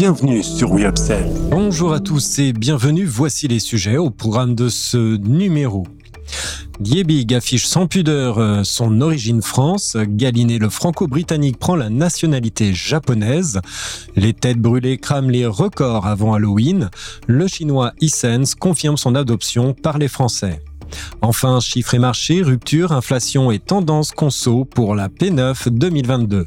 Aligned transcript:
bienvenue 0.00 0.42
sur 0.42 0.72
We 0.72 0.86
Bonjour 1.50 1.92
à 1.92 2.00
tous 2.00 2.38
et 2.38 2.54
bienvenue, 2.54 3.04
voici 3.04 3.48
les 3.48 3.58
sujets 3.58 3.98
au 3.98 4.08
programme 4.08 4.54
de 4.54 4.70
ce 4.70 5.18
numéro. 5.18 5.86
Liebig 6.80 7.34
affiche 7.34 7.66
sans 7.66 7.86
pudeur 7.86 8.38
euh, 8.38 8.64
son 8.64 9.02
origine 9.02 9.42
France. 9.42 9.98
Galiné 10.00 10.58
le 10.58 10.70
franco-britannique 10.70 11.58
prend 11.58 11.76
la 11.76 11.90
nationalité 11.90 12.72
japonaise. 12.72 13.60
Les 14.16 14.32
têtes 14.32 14.56
brûlées 14.56 14.96
crament 14.96 15.28
les 15.28 15.44
records 15.44 16.06
avant 16.06 16.32
Halloween. 16.32 16.88
Le 17.26 17.46
chinois 17.46 17.92
Hisense 18.00 18.54
confirme 18.54 18.96
son 18.96 19.14
adoption 19.14 19.74
par 19.74 19.98
les 19.98 20.08
Français. 20.08 20.62
Enfin, 21.20 21.60
chiffres 21.60 21.92
et 21.92 21.98
marchés, 21.98 22.40
rupture, 22.40 22.92
inflation 22.92 23.50
et 23.50 23.58
tendance 23.58 24.12
conso 24.12 24.64
pour 24.64 24.94
la 24.94 25.08
P9 25.08 25.68
2022. 25.68 26.46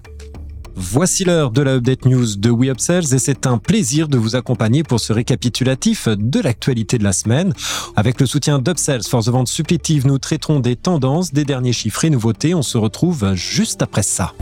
Voici 0.75 1.23
l'heure 1.23 1.51
de 1.51 1.61
la 1.61 1.75
Update 1.75 2.05
News 2.05 2.35
de 2.37 2.49
We 2.49 2.69
et 2.89 3.19
c'est 3.19 3.45
un 3.45 3.57
plaisir 3.57 4.07
de 4.07 4.17
vous 4.17 4.35
accompagner 4.35 4.83
pour 4.83 4.99
ce 4.99 5.13
récapitulatif 5.13 6.07
de 6.07 6.39
l'actualité 6.39 6.97
de 6.97 7.03
la 7.03 7.13
semaine. 7.13 7.53
Avec 7.95 8.19
le 8.19 8.25
soutien 8.25 8.59
d'Upsells, 8.59 9.03
force 9.03 9.25
de 9.25 9.31
vente 9.31 9.47
supplétive, 9.47 10.07
nous 10.07 10.17
traiterons 10.17 10.59
des 10.59 10.75
tendances, 10.75 11.31
des 11.31 11.45
derniers 11.45 11.73
chiffres 11.73 12.05
et 12.05 12.09
nouveautés. 12.09 12.55
On 12.55 12.63
se 12.63 12.77
retrouve 12.77 13.33
juste 13.35 13.81
après 13.81 14.03
ça. 14.03 14.33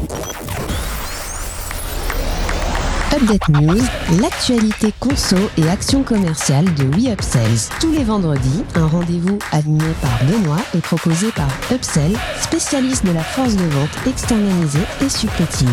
Update 3.14 3.50
News, 3.50 3.82
l'actualité 4.22 4.94
conso 5.00 5.36
et 5.58 5.68
action 5.68 6.02
commerciale 6.02 6.66
de 6.76 6.86
WeUpsells. 6.86 7.70
Tous 7.82 7.92
les 7.92 8.06
vendredis, 8.06 8.64
un 8.76 8.88
rendez-vous 8.88 9.38
animé 9.52 9.84
par 10.02 10.18
Benoît 10.24 10.62
et 10.74 10.80
proposé 10.80 11.30
par 11.34 11.50
Upsell, 11.74 12.18
spécialiste 12.42 13.06
de 13.06 13.12
la 13.12 13.24
force 13.24 13.58
de 13.58 13.66
vente 13.66 14.08
externalisée 14.08 14.80
et 15.06 15.10
supplétive. 15.10 15.68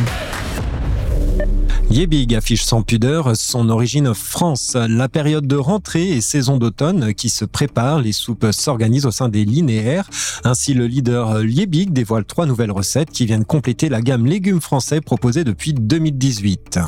Yebig 1.90 2.34
affiche 2.34 2.64
sans 2.64 2.82
pudeur 2.82 3.34
son 3.34 3.70
origine 3.70 4.12
France. 4.12 4.76
La 4.76 5.08
période 5.08 5.46
de 5.46 5.56
rentrée 5.56 6.10
et 6.10 6.20
saison 6.20 6.58
d'automne 6.58 7.14
qui 7.14 7.30
se 7.30 7.46
prépare, 7.46 8.00
les 8.00 8.12
soupes 8.12 8.46
s'organisent 8.50 9.06
au 9.06 9.10
sein 9.10 9.30
des 9.30 9.46
linéaires. 9.46 10.10
Ainsi, 10.44 10.74
le 10.74 10.86
leader 10.86 11.38
Liebig 11.38 11.92
dévoile 11.92 12.26
trois 12.26 12.44
nouvelles 12.44 12.72
recettes 12.72 13.10
qui 13.10 13.24
viennent 13.24 13.46
compléter 13.46 13.88
la 13.88 14.02
gamme 14.02 14.26
légumes 14.26 14.60
français 14.60 15.00
proposée 15.00 15.44
depuis 15.44 15.72
2018. 15.72 16.78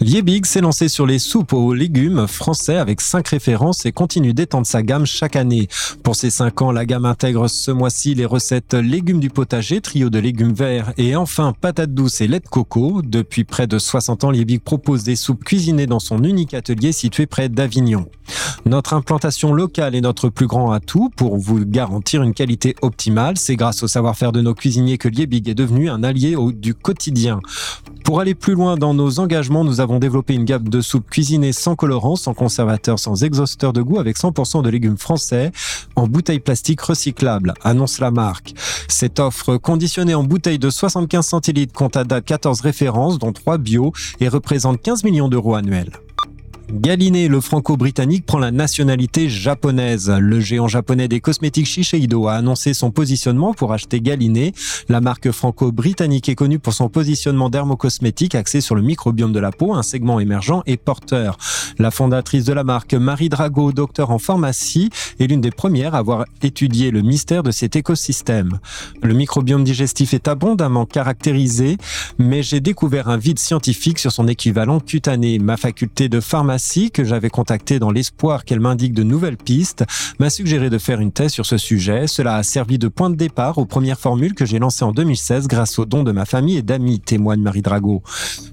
Liebig 0.00 0.46
s'est 0.46 0.60
lancé 0.60 0.88
sur 0.88 1.06
les 1.06 1.18
soupes 1.18 1.52
aux 1.52 1.74
légumes 1.74 2.26
français 2.26 2.76
avec 2.76 3.00
cinq 3.00 3.28
références 3.28 3.86
et 3.86 3.92
continue 3.92 4.34
d'étendre 4.34 4.66
sa 4.66 4.82
gamme 4.82 5.06
chaque 5.06 5.36
année. 5.36 5.68
Pour 6.02 6.16
ces 6.16 6.30
cinq 6.30 6.60
ans, 6.62 6.72
la 6.72 6.86
gamme 6.86 7.04
intègre 7.04 7.48
ce 7.48 7.70
mois-ci 7.70 8.14
les 8.14 8.24
recettes 8.24 8.74
légumes 8.74 9.20
du 9.20 9.30
potager, 9.30 9.80
trio 9.80 10.10
de 10.10 10.18
légumes 10.18 10.54
verts 10.54 10.92
et 10.96 11.14
enfin 11.14 11.54
patates 11.60 11.94
douces 11.94 12.20
et 12.20 12.26
lait 12.26 12.40
de 12.40 12.48
coco. 12.48 13.02
Depuis 13.02 13.44
près 13.44 13.66
de 13.66 13.78
60 13.78 14.24
ans, 14.24 14.30
Liebig 14.30 14.60
propose 14.60 15.04
des 15.04 15.16
soupes 15.16 15.44
cuisinées 15.44 15.86
dans 15.86 16.00
son 16.00 16.24
unique 16.24 16.54
atelier 16.54 16.92
situé 16.92 17.26
près 17.26 17.48
d'Avignon. 17.48 18.06
Notre 18.64 18.94
implantation 18.94 19.52
locale 19.52 19.94
est 19.94 20.00
notre 20.00 20.28
plus 20.28 20.46
grand 20.46 20.72
atout 20.72 21.10
pour 21.16 21.36
vous 21.36 21.64
garantir 21.64 22.22
une 22.22 22.34
qualité 22.34 22.74
optimale. 22.82 23.36
C'est 23.36 23.56
grâce 23.56 23.82
au 23.82 23.88
savoir-faire 23.88 24.32
de 24.32 24.40
nos 24.40 24.54
cuisiniers 24.54 24.98
que 24.98 25.08
Liebig 25.08 25.48
est 25.48 25.54
devenu 25.54 25.90
un 25.90 26.02
allié 26.02 26.36
du 26.54 26.74
quotidien. 26.74 27.40
Pour 28.12 28.20
aller 28.20 28.34
plus 28.34 28.52
loin 28.52 28.76
dans 28.76 28.92
nos 28.92 29.20
engagements, 29.20 29.64
nous 29.64 29.80
avons 29.80 29.98
développé 29.98 30.34
une 30.34 30.44
gamme 30.44 30.68
de 30.68 30.82
soupes 30.82 31.08
cuisinées 31.08 31.54
sans 31.54 31.76
colorant, 31.76 32.14
sans 32.14 32.34
conservateur, 32.34 32.98
sans 32.98 33.24
exhausteur 33.24 33.72
de 33.72 33.80
goût, 33.80 33.98
avec 33.98 34.18
100% 34.18 34.62
de 34.62 34.68
légumes 34.68 34.98
français 34.98 35.50
en 35.96 36.06
bouteille 36.06 36.38
plastique 36.38 36.82
recyclable, 36.82 37.54
annonce 37.64 38.00
la 38.00 38.10
marque. 38.10 38.52
Cette 38.86 39.18
offre 39.18 39.56
conditionnée 39.56 40.14
en 40.14 40.24
bouteille 40.24 40.58
de 40.58 40.68
75 40.68 41.24
centilitres 41.24 41.72
compte 41.72 41.96
à 41.96 42.04
date 42.04 42.26
14 42.26 42.60
références, 42.60 43.18
dont 43.18 43.32
3 43.32 43.56
bio, 43.56 43.94
et 44.20 44.28
représente 44.28 44.82
15 44.82 45.04
millions 45.04 45.30
d'euros 45.30 45.54
annuels. 45.54 45.92
Galiné, 46.72 47.28
le 47.28 47.42
franco-britannique, 47.42 48.24
prend 48.24 48.38
la 48.38 48.50
nationalité 48.50 49.28
japonaise. 49.28 50.08
Le 50.08 50.40
géant 50.40 50.68
japonais 50.68 51.06
des 51.06 51.20
cosmétiques 51.20 51.66
Shiseido 51.66 52.28
a 52.28 52.32
annoncé 52.32 52.72
son 52.72 52.90
positionnement 52.90 53.52
pour 53.52 53.74
acheter 53.74 54.00
Galiné. 54.00 54.54
La 54.88 55.02
marque 55.02 55.30
franco-britannique 55.32 56.30
est 56.30 56.34
connue 56.34 56.58
pour 56.58 56.72
son 56.72 56.88
positionnement 56.88 57.50
dermocosmétique 57.50 58.34
axé 58.34 58.62
sur 58.62 58.74
le 58.74 58.80
microbiome 58.80 59.34
de 59.34 59.38
la 59.38 59.50
peau, 59.50 59.74
un 59.74 59.82
segment 59.82 60.18
émergent 60.18 60.62
et 60.64 60.78
porteur. 60.78 61.36
La 61.78 61.90
fondatrice 61.90 62.46
de 62.46 62.54
la 62.54 62.64
marque, 62.64 62.94
Marie 62.94 63.28
Drago, 63.28 63.72
docteur 63.72 64.10
en 64.10 64.18
pharmacie, 64.18 64.88
est 65.20 65.26
l'une 65.26 65.42
des 65.42 65.50
premières 65.50 65.94
à 65.94 65.98
avoir 65.98 66.24
étudié 66.40 66.90
le 66.90 67.02
mystère 67.02 67.42
de 67.42 67.50
cet 67.50 67.76
écosystème. 67.76 68.60
Le 69.02 69.12
microbiome 69.12 69.62
digestif 69.62 70.14
est 70.14 70.26
abondamment 70.26 70.86
caractérisé, 70.86 71.76
mais 72.16 72.42
j'ai 72.42 72.60
découvert 72.60 73.10
un 73.10 73.18
vide 73.18 73.38
scientifique 73.38 73.98
sur 73.98 74.10
son 74.10 74.26
équivalent 74.26 74.80
cutané. 74.80 75.38
Ma 75.38 75.58
faculté 75.58 76.08
de 76.08 76.20
pharmacie 76.20 76.61
que 76.92 77.04
j'avais 77.04 77.28
contacté 77.28 77.78
dans 77.78 77.90
l'espoir 77.90 78.44
qu'elle 78.44 78.60
m'indique 78.60 78.94
de 78.94 79.02
nouvelles 79.02 79.36
pistes, 79.36 79.84
m'a 80.20 80.30
suggéré 80.30 80.70
de 80.70 80.78
faire 80.78 81.00
une 81.00 81.10
thèse 81.10 81.32
sur 81.32 81.44
ce 81.44 81.58
sujet. 81.58 82.06
Cela 82.06 82.36
a 82.36 82.42
servi 82.44 82.78
de 82.78 82.86
point 82.88 83.10
de 83.10 83.16
départ 83.16 83.58
aux 83.58 83.64
premières 83.64 83.98
formules 83.98 84.34
que 84.34 84.46
j'ai 84.46 84.60
lancées 84.60 84.84
en 84.84 84.92
2016 84.92 85.48
grâce 85.48 85.78
aux 85.78 85.86
dons 85.86 86.04
de 86.04 86.12
ma 86.12 86.24
famille 86.24 86.56
et 86.56 86.62
d'amis, 86.62 87.00
témoigne 87.00 87.42
Marie 87.42 87.62
Drago. 87.62 88.02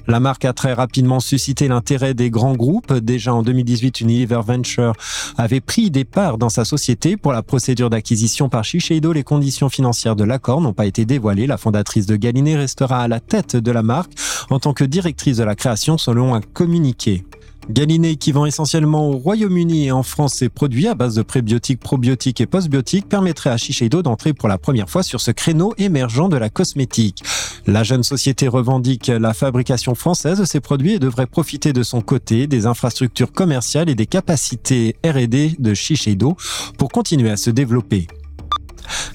La 0.08 0.20
marque 0.20 0.46
a 0.46 0.54
très 0.54 0.74
rapidement 0.74 1.20
suscité 1.20 1.68
l'intérêt 1.68 2.16
des 2.16 2.32
grands 2.32 2.56
groupes. 2.56 2.94
Déjà 2.94 3.34
en 3.34 3.44
2018, 3.44 4.02
Unilever 4.02 4.42
Venture 4.46 4.94
avait 5.38 5.62
pris 5.62 5.92
des 5.92 6.04
parts 6.04 6.40
dans 6.40 6.50
sa 6.50 6.66
société. 6.66 7.16
Pour 7.16 7.32
la 7.32 7.44
procédure 7.44 7.92
d'acquisition 7.92 8.50
par 8.50 8.64
Shiseido, 8.64 9.14
les 9.14 9.24
conditions 9.24 9.70
financières 9.70 10.16
de 10.16 10.24
l'accord 10.24 10.62
n'ont 10.62 10.74
pas 10.74 10.88
été 10.88 11.06
dévoilées. 11.06 11.46
La 11.46 11.58
fondatrice 11.58 12.08
de 12.08 12.16
Galiné 12.16 12.58
restera 12.58 13.04
à 13.04 13.08
la 13.08 13.20
tête 13.20 13.56
de 13.56 13.72
la 13.72 13.84
marque 13.84 14.14
en 14.50 14.60
tant 14.60 14.74
que 14.74 14.84
directrice 14.84 15.38
de 15.38 15.44
la 15.44 15.56
création 15.56 16.00
selon 16.00 16.34
un 16.34 16.42
communiqué. 16.42 17.24
Galiné, 17.70 18.16
qui 18.16 18.32
vend 18.32 18.48
essentiellement 18.48 19.10
au 19.10 19.18
Royaume-Uni 19.18 19.86
et 19.86 19.92
en 19.92 20.02
France 20.04 20.34
ses 20.34 20.50
produits 20.50 20.88
à 20.88 20.96
base 20.96 21.16
de 21.16 21.22
prébiotiques, 21.22 21.80
probiotiques 21.80 22.42
et 22.42 22.48
postbiotiques, 22.48 23.08
permettrait 23.08 23.52
à 23.52 23.58
Shiseido 23.58 24.02
d'entrer 24.02 24.34
pour 24.34 24.50
la 24.50 24.58
première 24.58 24.90
fois 24.90 25.04
sur 25.04 25.22
ce 25.22 25.32
créneau 25.32 25.74
émergent 25.78 26.30
de 26.30 26.38
la 26.38 26.50
cosmétique. 26.50 27.24
La 27.68 27.84
jeune 27.84 28.04
société 28.04 28.48
revendique 28.48 29.08
la 29.08 29.34
fabrication 29.34 29.94
française 29.94 30.40
de 30.40 30.46
ses 30.46 30.60
produits 30.60 30.94
et 30.94 31.00
devrait 31.00 31.28
profiter 31.28 31.72
de 31.72 31.84
son 31.84 32.02
côté 32.02 32.48
des 32.48 32.66
infrastructures 32.66 33.32
commerciales 33.32 33.90
et 33.90 33.96
des 33.96 34.08
capacités 34.08 34.96
R&D 35.06 35.56
de 35.60 35.74
Shiseido 35.74 36.36
pour 36.78 36.90
continuer 36.90 37.30
à 37.30 37.38
se 37.38 37.52
développer. 37.52 38.08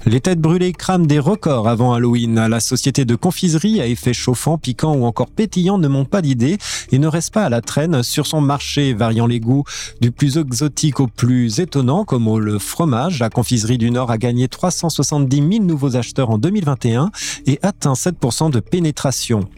Les 0.06 0.20
têtes 0.20 0.40
brûlées 0.40 0.72
crament 0.72 1.06
des 1.06 1.18
records 1.18 1.68
avant 1.68 1.92
Halloween. 1.94 2.46
La 2.46 2.60
société 2.60 3.04
de 3.04 3.14
confiserie 3.16 3.80
à 3.80 3.86
effet 3.86 4.12
chauffant, 4.12 4.58
piquant 4.58 4.94
ou 4.94 5.04
encore 5.04 5.30
pétillant 5.30 5.78
ne 5.78 5.88
monte 5.88 6.08
pas 6.08 6.22
d'idée 6.22 6.58
et 6.92 6.98
ne 6.98 7.06
reste 7.06 7.32
pas 7.32 7.44
à 7.44 7.48
la 7.48 7.60
traîne 7.60 8.02
sur 8.02 8.26
son 8.26 8.40
marché, 8.40 8.92
variant 8.92 9.26
les 9.26 9.40
goûts 9.40 9.64
du 10.00 10.10
plus 10.10 10.38
exotique 10.38 11.00
au 11.00 11.06
plus 11.06 11.60
étonnant, 11.60 12.04
comme 12.04 12.38
le 12.38 12.58
fromage. 12.58 13.18
La 13.18 13.30
confiserie 13.30 13.78
du 13.78 13.90
Nord 13.90 14.10
a 14.10 14.18
gagné 14.18 14.48
370 14.48 15.36
000 15.36 15.64
nouveaux 15.64 15.96
acheteurs 15.96 16.30
en 16.30 16.38
2021 16.38 17.10
et 17.46 17.58
atteint 17.62 17.94
7% 17.94 18.50
de 18.50 18.60
pénétration. 18.60 19.48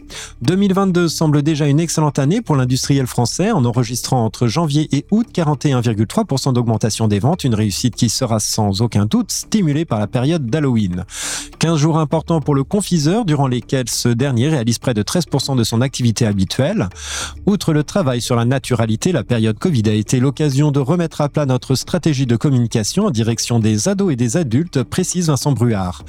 2022 0.41 1.07
semble 1.07 1.41
déjà 1.41 1.67
une 1.67 1.79
excellente 1.79 2.19
année 2.19 2.41
pour 2.41 2.55
l'industriel 2.55 3.07
français 3.07 3.51
en 3.51 3.65
enregistrant 3.65 4.23
entre 4.23 4.47
janvier 4.47 4.87
et 4.91 5.05
août 5.11 5.27
41,3% 5.33 6.53
d'augmentation 6.53 7.07
des 7.07 7.19
ventes, 7.19 7.43
une 7.43 7.55
réussite 7.55 7.95
qui 7.95 8.09
sera 8.09 8.39
sans 8.39 8.81
aucun 8.81 9.05
doute 9.05 9.31
stimulée 9.31 9.85
par 9.85 9.99
la 9.99 10.06
période 10.07 10.45
d'Halloween. 10.45 11.05
15 11.59 11.79
jours 11.79 11.97
importants 11.97 12.39
pour 12.39 12.55
le 12.55 12.63
confiseur 12.63 13.25
durant 13.25 13.47
lesquels 13.47 13.89
ce 13.89 14.09
dernier 14.09 14.49
réalise 14.49 14.79
près 14.79 14.93
de 14.93 15.03
13% 15.03 15.57
de 15.57 15.63
son 15.63 15.81
activité 15.81 16.25
habituelle. 16.25 16.89
Outre 17.45 17.73
le 17.73 17.83
travail 17.83 18.21
sur 18.21 18.35
la 18.35 18.45
naturalité, 18.45 19.11
la 19.11 19.23
période 19.23 19.57
Covid 19.57 19.83
a 19.87 19.93
été 19.93 20.19
l'occasion 20.19 20.71
de 20.71 20.79
remettre 20.79 21.21
à 21.21 21.29
plat 21.29 21.45
notre 21.45 21.75
stratégie 21.75 22.25
de 22.25 22.35
communication 22.35 23.05
en 23.05 23.11
direction 23.11 23.59
des 23.59 23.87
ados 23.87 24.13
et 24.13 24.15
des 24.15 24.37
adultes, 24.37 24.83
précise 24.83 25.27
Vincent 25.27 25.51
Bruard. 25.51 26.03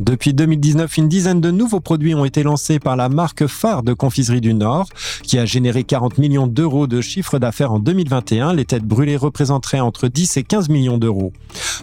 Depuis 0.00 0.32
2019, 0.32 0.96
une 0.96 1.08
dizaine 1.08 1.40
de 1.40 1.50
nouveaux 1.50 1.80
produits 1.80 2.14
ont 2.14 2.24
été 2.24 2.44
lancés 2.44 2.78
par 2.78 2.94
la 2.94 3.08
marque 3.08 3.48
phare 3.48 3.82
de 3.82 3.92
Confiserie 3.92 4.40
du 4.40 4.54
Nord, 4.54 4.86
qui 5.24 5.38
a 5.38 5.44
généré 5.44 5.82
40 5.82 6.18
millions 6.18 6.46
d'euros 6.46 6.86
de 6.86 7.00
chiffre 7.00 7.40
d'affaires 7.40 7.72
en 7.72 7.80
2021. 7.80 8.54
Les 8.54 8.64
têtes 8.64 8.84
brûlées 8.84 9.16
représenteraient 9.16 9.80
entre 9.80 10.06
10 10.06 10.36
et 10.36 10.44
15 10.44 10.68
millions 10.68 10.98
d'euros. 10.98 11.32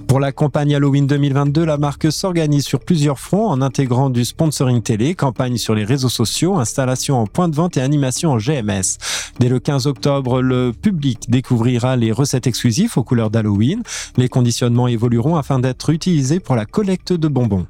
Pour 0.07 0.21
la 0.21 0.31
campagne 0.31 0.73
Halloween 0.75 1.07
2022, 1.07 1.65
la 1.65 1.77
marque 1.77 2.09
s'organise 2.09 2.63
sur 2.63 2.79
plusieurs 2.79 3.19
fronts 3.19 3.47
en 3.47 3.61
intégrant 3.61 4.09
du 4.09 4.23
sponsoring 4.23 4.81
télé, 4.81 5.13
campagne 5.13 5.57
sur 5.57 5.75
les 5.75 5.83
réseaux 5.83 6.09
sociaux, 6.09 6.55
installation 6.55 7.19
en 7.19 7.27
point 7.27 7.49
de 7.49 7.55
vente 7.55 7.75
et 7.75 7.81
animation 7.81 8.31
en 8.31 8.37
GMS. 8.37 8.97
Dès 9.39 9.49
le 9.49 9.59
15 9.59 9.87
octobre, 9.87 10.41
le 10.41 10.71
public 10.71 11.29
découvrira 11.29 11.97
les 11.97 12.13
recettes 12.13 12.47
exclusives 12.47 12.93
aux 12.97 13.03
couleurs 13.03 13.29
d'Halloween. 13.29 13.83
Les 14.15 14.29
conditionnements 14.29 14.87
évolueront 14.87 15.35
afin 15.35 15.59
d'être 15.59 15.89
utilisés 15.89 16.39
pour 16.39 16.55
la 16.55 16.65
collecte 16.65 17.11
de 17.11 17.27
bonbons. 17.27 17.65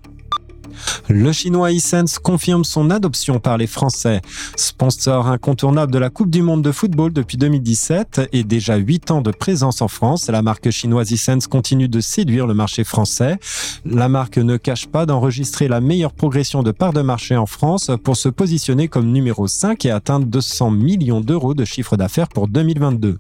Le 1.07 1.31
chinois 1.31 1.72
Hisense 1.72 2.18
confirme 2.18 2.63
son 2.63 2.90
adoption 2.90 3.40
par 3.40 3.57
les 3.57 3.68
Français. 3.68 4.22
Sponsor 4.56 5.28
incontournable 5.28 5.92
de 5.92 6.00
la 6.00 6.10
Coupe 6.10 6.31
du 6.31 6.42
Monde 6.42 6.63
de 6.63 6.72
football 6.72 7.13
depuis 7.13 7.38
2017 7.38 8.30
et 8.34 8.44
déjà 8.44 8.75
8 8.75 9.12
ans 9.12 9.22
de 9.22 9.30
présence 9.30 9.84
en 9.84 9.88
France, 9.88 10.28
la 10.30 10.42
marque 10.42 10.72
chinoise 10.72 11.12
Hisense 11.12 11.46
continue 11.46 11.88
de 11.88 12.00
séduire 12.00 12.48
le 12.48 12.56
marché 12.56 12.84
français. 12.84 13.38
La 13.86 14.10
marque 14.10 14.40
ne 14.40 14.57
cache 14.57 14.88
pas 14.88 15.06
d'enregistrer 15.06 15.68
la 15.68 15.80
meilleure 15.80 16.13
progression 16.13 16.63
de 16.63 16.72
part 16.72 16.92
de 16.92 17.02
marché 17.02 17.38
en 17.38 17.46
France 17.46 17.92
pour 18.04 18.18
se 18.18 18.30
positionner 18.30 18.88
comme 18.88 19.12
numéro 19.12 19.48
5 19.48 19.86
et 19.86 19.92
atteindre 19.92 20.25
200 20.25 20.72
millions 20.72 21.22
d'euros 21.22 21.54
de 21.54 21.66
chiffre 21.66 21.98
d'affaires 21.98 22.30
pour 22.30 22.48
2022. 22.48 23.19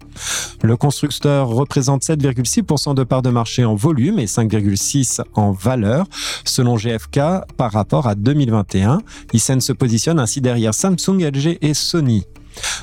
Le 0.63 0.77
constructeur 0.77 1.49
représente 1.49 2.01
7,6% 2.01 2.95
de 2.95 3.03
part 3.03 3.21
de 3.21 3.29
marché 3.29 3.63
en 3.63 3.75
volume 3.75 4.17
et 4.17 4.25
5,6% 4.25 5.21
en 5.35 5.51
valeur, 5.51 6.07
selon 6.43 6.77
GFK 6.77 7.19
rapport 7.75 8.07
à 8.07 8.15
2021. 8.15 9.01
Hisense 9.33 9.65
se 9.65 9.73
positionne 9.73 10.19
ainsi 10.19 10.41
derrière 10.41 10.73
Samsung, 10.73 11.19
LG 11.19 11.59
et 11.61 11.73
Sony. 11.73 12.23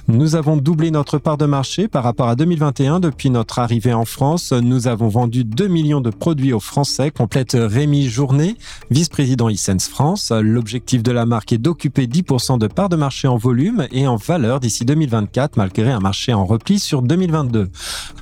Nous 0.08 0.34
avons 0.34 0.56
doublé 0.56 0.90
notre 0.90 1.18
part 1.18 1.36
de 1.36 1.46
marché 1.46 1.86
par 1.86 2.02
rapport 2.02 2.28
à 2.28 2.34
2021 2.34 2.98
depuis 2.98 3.30
notre 3.30 3.60
arrivée 3.60 3.92
en 3.92 4.04
France. 4.04 4.52
Nous 4.52 4.88
avons 4.88 5.06
vendu 5.06 5.44
2 5.44 5.68
millions 5.68 6.00
de 6.00 6.10
produits 6.10 6.52
aux 6.52 6.60
Français, 6.60 7.12
complète 7.12 7.56
Rémi 7.58 8.08
Journet, 8.08 8.56
vice-président 8.90 9.48
Hisense 9.48 9.86
France. 9.88 10.32
L'objectif 10.32 11.04
de 11.04 11.12
la 11.12 11.24
marque 11.24 11.52
est 11.52 11.58
d'occuper 11.58 12.06
10% 12.06 12.58
de 12.58 12.66
part 12.66 12.88
de 12.88 12.96
marché 12.96 13.28
en 13.28 13.36
volume 13.36 13.86
et 13.92 14.08
en 14.08 14.16
valeur 14.16 14.58
d'ici 14.58 14.84
2024, 14.84 15.56
malgré 15.56 15.92
un 15.92 16.00
marché 16.00 16.34
en 16.34 16.46
repli 16.46 16.80
sur 16.80 17.02
2022. 17.02 17.70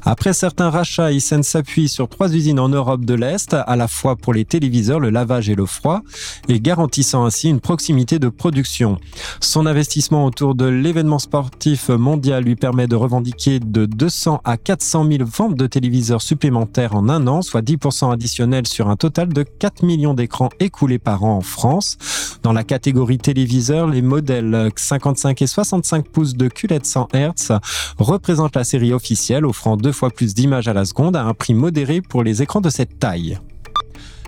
Après 0.05 0.35
certains 0.35 0.69
rachats, 0.69 1.12
Hisense 1.12 1.49
s'appuie 1.49 1.88
sur 1.88 2.11
trois 2.11 2.35
usines 2.35 2.61
en 2.61 2.69
Europe 2.69 3.06
de 3.06 3.15
l'Est, 3.15 3.55
à 3.55 3.77
la 3.77 3.88
fois 3.88 4.17
pour 4.17 4.35
les 4.35 4.44
téléviseurs, 4.44 5.00
le 5.00 5.09
lavage 5.09 5.49
et 5.49 5.55
le 5.55 5.67
froid, 5.67 6.03
et 6.49 6.61
garantissant 6.61 7.25
ainsi 7.25 7.49
une 7.49 7.61
proximité 7.61 8.19
de 8.19 8.29
production. 8.29 8.99
Son 9.41 9.65
investissement 9.65 10.27
autour 10.27 10.55
de 10.55 10.67
l'événement 10.67 11.19
sportif 11.19 11.69
mondial 11.90 12.44
lui 12.44 12.56
permet 12.56 12.87
de 12.87 12.96
revendiquer 12.96 13.61
de 13.61 13.87
200 13.87 14.40
à 14.44 14.56
400 14.56 15.06
000 15.11 15.25
ventes 15.25 15.55
de 15.56 15.67
téléviseurs 15.67 16.22
supplémentaires 16.22 16.94
en 16.94 17.08
un 17.08 17.26
an, 17.26 17.43
soit 17.43 17.62
10% 17.62 18.12
additionnel 18.12 18.67
sur 18.67 18.88
un 18.88 18.96
total 18.96 19.32
de 19.32 19.43
4 19.43 19.84
millions 19.84 20.14
d'écrans 20.14 20.50
écoulés 20.61 20.99
par 20.99 21.25
an 21.25 21.37
en 21.37 21.40
France. 21.40 21.96
Dans 22.43 22.52
la 22.52 22.64
catégorie 22.64 23.19
téléviseurs, 23.19 23.87
les 23.87 24.02
modèles 24.02 24.70
55 24.75 25.43
et 25.43 25.46
65 25.46 26.08
pouces 26.08 26.34
de 26.34 26.49
QLED 26.49 26.87
100 26.87 27.08
Hz 27.14 27.58
représentent 27.99 28.56
la 28.56 28.64
série 28.64 28.93
officielle, 28.93 29.44
offrant 29.44 29.76
deux 29.76 29.93
fois 29.93 30.11
plus 30.11 30.34
d'images 30.34 30.69
à 30.69 30.72
la 30.72 30.84
seconde 30.84 31.17
à 31.17 31.25
un 31.25 31.34
prix 31.34 31.55
modéré 31.55 32.00
pour 32.00 32.22
les 32.22 32.43
écrans 32.43 32.61
de 32.61 32.70
cette 32.70 32.99
taille. 32.99 33.38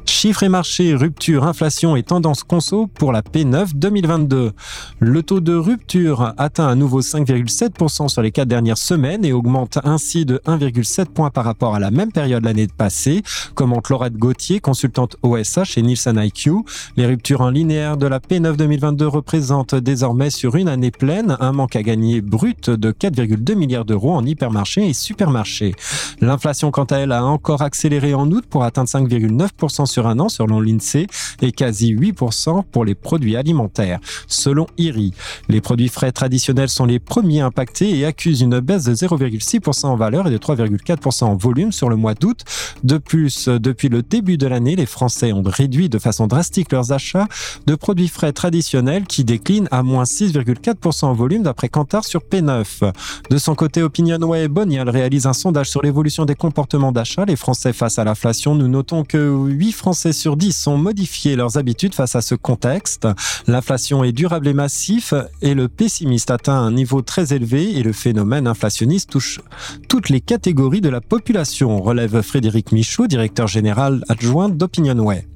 Chiffres 0.06 0.42
et 0.42 0.48
marchés, 0.48 0.94
rupture, 0.94 1.44
inflation 1.44 1.96
et 1.96 2.02
tendance 2.02 2.44
conso 2.44 2.86
pour 2.86 3.12
la 3.12 3.22
P9 3.22 3.74
2022. 3.74 4.52
Le 5.00 5.22
taux 5.22 5.40
de 5.40 5.54
rupture 5.54 6.34
atteint 6.38 6.68
à 6.68 6.74
nouveau 6.74 7.00
5,7% 7.00 8.08
sur 8.08 8.22
les 8.22 8.30
quatre 8.30 8.48
dernières 8.48 8.78
semaines 8.78 9.24
et 9.24 9.32
augmente 9.32 9.78
ainsi 9.84 10.24
de 10.24 10.40
1,7 10.46 11.06
points 11.06 11.30
par 11.30 11.44
rapport 11.44 11.74
à 11.74 11.80
la 11.80 11.90
même 11.90 12.12
période 12.12 12.44
l'année 12.44 12.68
passée, 12.68 13.22
commente 13.54 13.88
Laurette 13.88 14.16
Gauthier, 14.16 14.60
consultante 14.60 15.16
OSH 15.22 15.76
et 15.76 15.82
Nielsen 15.82 16.18
IQ. 16.22 16.52
Les 16.96 17.06
ruptures 17.06 17.40
en 17.40 17.50
linéaire 17.50 17.96
de 17.96 18.06
la 18.06 18.18
P9 18.18 18.56
2022 18.56 19.06
représentent 19.06 19.74
désormais 19.74 20.30
sur 20.30 20.56
une 20.56 20.68
année 20.68 20.90
pleine 20.90 21.36
un 21.40 21.52
manque 21.52 21.76
à 21.76 21.82
gagner 21.82 22.20
brut 22.20 22.70
de 22.70 22.92
4,2 22.92 23.54
milliards 23.54 23.84
d'euros 23.84 24.14
en 24.14 24.24
hypermarché 24.24 24.88
et 24.88 24.92
supermarché. 24.92 25.74
L'inflation 26.20 26.70
quant 26.70 26.84
à 26.84 26.98
elle 26.98 27.12
a 27.12 27.24
encore 27.24 27.62
accéléré 27.62 28.14
en 28.14 28.30
août 28.30 28.44
pour 28.48 28.64
atteindre 28.64 28.88
5,9% 28.88 29.86
sur 29.92 30.06
un 30.06 30.18
an 30.18 30.28
selon 30.28 30.60
l'INSEE 30.60 31.06
et 31.42 31.52
quasi 31.52 31.94
8% 31.94 32.64
pour 32.72 32.84
les 32.84 32.94
produits 32.94 33.36
alimentaires. 33.36 34.00
Selon 34.26 34.66
IRI, 34.78 35.12
les 35.48 35.60
produits 35.60 35.88
frais 35.88 36.12
traditionnels 36.12 36.68
sont 36.68 36.86
les 36.86 36.98
premiers 36.98 37.40
impactés 37.40 37.98
et 37.98 38.04
accusent 38.04 38.40
une 38.40 38.60
baisse 38.60 38.84
de 38.84 38.94
0,6% 38.94 39.86
en 39.86 39.96
valeur 39.96 40.26
et 40.26 40.30
de 40.30 40.38
3,4% 40.38 41.24
en 41.24 41.36
volume 41.36 41.72
sur 41.72 41.88
le 41.88 41.96
mois 41.96 42.14
d'août. 42.14 42.40
De 42.82 42.98
plus, 42.98 43.48
depuis 43.48 43.88
le 43.88 44.02
début 44.02 44.38
de 44.38 44.46
l'année, 44.46 44.76
les 44.76 44.86
Français 44.86 45.32
ont 45.32 45.42
réduit 45.44 45.88
de 45.88 45.98
façon 45.98 46.26
drastique 46.26 46.72
leurs 46.72 46.92
achats 46.92 47.28
de 47.66 47.74
produits 47.74 48.08
frais 48.08 48.32
traditionnels 48.32 49.04
qui 49.06 49.24
déclinent 49.24 49.68
à 49.70 49.82
moins 49.82 50.04
6,4% 50.04 51.04
en 51.04 51.12
volume 51.12 51.42
d'après 51.42 51.68
Kantar 51.68 52.04
sur 52.04 52.20
P9. 52.20 52.92
De 53.30 53.38
son 53.38 53.54
côté, 53.54 53.82
Opinionway 53.82 54.48
Bonial 54.48 54.88
réalise 54.88 55.26
un 55.26 55.32
sondage 55.32 55.70
sur 55.70 55.82
l'évolution 55.82 56.24
des 56.24 56.34
comportements 56.34 56.92
d'achat. 56.92 57.24
Les 57.24 57.36
Français 57.36 57.72
face 57.72 57.98
à 57.98 58.04
l'inflation, 58.04 58.54
nous 58.54 58.68
notons 58.68 59.04
que 59.04 59.18
8 59.18 59.72
Français 59.82 60.12
sur 60.12 60.36
10 60.36 60.68
ont 60.68 60.78
modifié 60.78 61.34
leurs 61.34 61.58
habitudes 61.58 61.92
face 61.92 62.14
à 62.14 62.20
ce 62.20 62.36
contexte. 62.36 63.08
L'inflation 63.48 64.04
est 64.04 64.12
durable 64.12 64.46
et 64.46 64.52
massif 64.52 65.12
et 65.40 65.54
le 65.54 65.66
pessimiste 65.66 66.30
atteint 66.30 66.54
un 66.54 66.70
niveau 66.70 67.02
très 67.02 67.34
élevé 67.34 67.76
et 67.76 67.82
le 67.82 67.92
phénomène 67.92 68.46
inflationniste 68.46 69.10
touche 69.10 69.40
toutes 69.88 70.08
les 70.08 70.20
catégories 70.20 70.82
de 70.82 70.88
la 70.88 71.00
population, 71.00 71.82
relève 71.82 72.22
Frédéric 72.22 72.70
Michaud, 72.70 73.08
directeur 73.08 73.48
général 73.48 74.04
adjoint 74.08 74.48
d'Opinionway. 74.48 75.26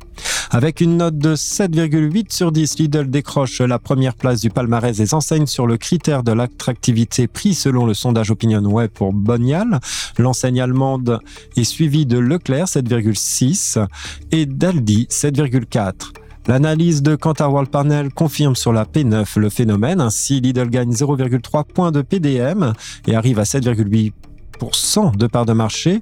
Avec 0.51 0.81
une 0.81 0.97
note 0.99 1.19
de 1.19 1.35
7,8 1.35 2.33
sur 2.33 2.53
10, 2.53 2.79
Lidl 2.79 3.11
décroche 3.11 3.61
la 3.61 3.79
première 3.79 4.15
place 4.15 4.41
du 4.41 4.51
palmarès 4.51 4.97
des 4.97 5.13
enseignes 5.13 5.47
sur 5.47 5.67
le 5.67 5.77
critère 5.77 6.23
de 6.23 6.33
l'attractivité 6.33 7.27
pris 7.27 7.55
selon 7.55 7.85
le 7.85 7.95
sondage 7.95 8.31
Opinion 8.31 8.65
Web 8.65 8.91
pour 8.91 9.13
Bonial. 9.13 9.81
L'enseigne 10.19 10.61
allemande 10.61 11.21
est 11.57 11.65
suivie 11.65 12.07
de 12.07 12.19
Leclerc 12.19 12.67
7,6 12.67 13.85
et 14.31 14.47
d'Aldi 14.47 15.09
7,4. 15.11 16.13
L'analyse 16.47 17.03
de 17.03 17.17
Kantar 17.17 17.53
World 17.53 17.71
Panel 17.71 18.13
confirme 18.13 18.55
sur 18.55 18.73
la 18.73 18.85
P9 18.85 19.41
le 19.41 19.51
phénomène. 19.51 20.01
Ainsi, 20.01 20.41
Lidl 20.41 20.71
gagne 20.71 20.93
0,3 20.93 21.65
points 21.65 21.91
de 21.91 22.03
PDM 22.03 22.73
et 23.09 23.17
arrive 23.17 23.41
à 23.41 23.43
7,8% 23.43 25.17
de 25.17 25.27
part 25.27 25.45
de 25.45 25.53
marché. 25.53 26.01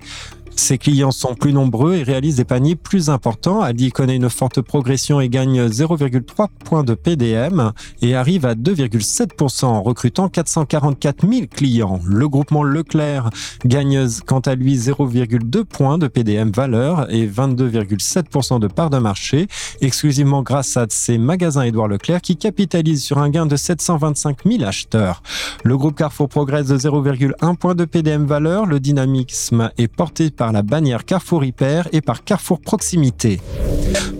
Ses 0.56 0.78
clients 0.78 1.10
sont 1.10 1.34
plus 1.34 1.52
nombreux 1.52 1.96
et 1.96 2.02
réalisent 2.02 2.36
des 2.36 2.44
paniers 2.44 2.76
plus 2.76 3.10
importants. 3.10 3.60
Aldi 3.60 3.90
connaît 3.90 4.16
une 4.16 4.30
forte 4.30 4.60
progression 4.60 5.20
et 5.20 5.28
gagne 5.28 5.66
0,3 5.66 6.48
points 6.64 6.84
de 6.84 6.94
PDM 6.94 7.72
et 8.02 8.14
arrive 8.14 8.46
à 8.46 8.54
2,7% 8.54 9.64
en 9.64 9.82
recrutant 9.82 10.28
444 10.28 11.28
000 11.28 11.46
clients. 11.50 12.00
Le 12.06 12.28
groupement 12.28 12.62
Leclerc 12.62 13.30
gagne 13.64 14.06
quant 14.26 14.40
à 14.40 14.54
lui 14.54 14.76
0,2 14.76 15.64
points 15.64 15.98
de 15.98 16.06
PDM 16.06 16.50
valeur 16.50 17.12
et 17.12 17.26
22,7% 17.26 18.60
de 18.60 18.68
part 18.68 18.90
de 18.90 18.98
marché, 18.98 19.48
exclusivement 19.80 20.42
grâce 20.42 20.76
à 20.76 20.86
ses 20.88 21.18
magasins 21.18 21.62
Édouard 21.62 21.88
Leclerc 21.88 22.20
qui 22.20 22.36
capitalisent 22.36 23.02
sur 23.02 23.18
un 23.18 23.28
gain 23.28 23.46
de 23.46 23.56
725 23.56 24.44
000 24.46 24.62
acheteurs. 24.62 25.22
Le 25.64 25.76
groupe 25.76 25.96
Carrefour 25.96 26.28
progresse 26.28 26.68
de 26.68 26.78
0,1 26.78 27.56
point 27.56 27.74
de 27.74 27.84
PDM 27.84 28.24
valeur. 28.24 28.66
Le 28.66 28.80
dynamisme 28.80 29.70
est 29.78 29.88
porté 29.88 30.30
par 30.34 30.52
la 30.52 30.62
bannière 30.62 31.04
Carrefour 31.04 31.44
Hyper 31.44 31.88
et 31.92 32.00
par 32.00 32.24
Carrefour 32.24 32.60
Proximité. 32.60 33.40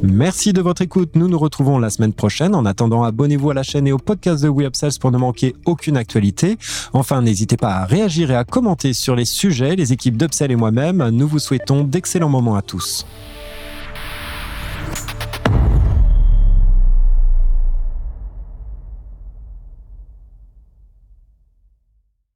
Merci 0.03 0.53
de 0.53 0.61
votre 0.61 0.83
écoute. 0.83 1.17
Nous 1.17 1.29
nous 1.29 1.39
retrouvons 1.39 1.79
la 1.79 1.91
semaine 1.91 2.13
prochaine. 2.13 2.55
En 2.55 2.65
attendant, 2.65 3.05
abonnez-vous 3.05 3.51
à 3.51 3.55
la 3.55 3.63
chaîne 3.63 3.87
et 3.87 3.93
au 3.93 3.99
podcast 3.99 4.43
de 4.43 4.49
WeUpsells 4.49 4.99
pour 5.01 5.11
ne 5.11 5.19
manquer 5.19 5.55
aucune 5.65 5.97
actualité. 5.97 6.59
Enfin, 6.93 7.23
n'hésitez 7.23 7.57
pas 7.57 7.77
à 7.77 7.85
réagir 7.85 8.31
et 8.31 8.37
à 8.37 8.45
commenter 8.45 8.93
sur 8.93 9.17
les 9.17 9.25
sujets. 9.25 9.77
Les 9.77 9.93
équipes 9.93 10.17
d'Upsell 10.17 10.51
et 10.51 10.57
moi-même, 10.57 11.09
nous 11.09 11.27
vous 11.27 11.39
souhaitons 11.39 11.85
d'excellents 11.85 12.29
moments 12.29 12.57
à 12.57 12.63
tous. 12.63 13.07